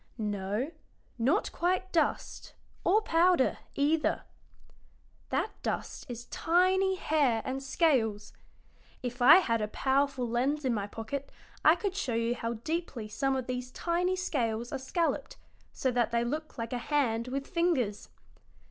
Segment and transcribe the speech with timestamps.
[0.17, 0.71] "No,
[1.19, 4.23] not quite dust, or powder, either.
[5.29, 8.33] That dust is tiny hair and scales.
[9.03, 11.31] If I had a powerful lens in my pocket
[11.63, 15.37] I could show you how deeply some of these tiny scales are scalloped,
[15.71, 18.09] so that they look like a hand with fingers.